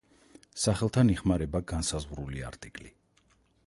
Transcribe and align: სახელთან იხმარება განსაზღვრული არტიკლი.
სახელთან 0.61 1.13
იხმარება 1.15 1.63
განსაზღვრული 1.75 2.45
არტიკლი. 2.53 2.95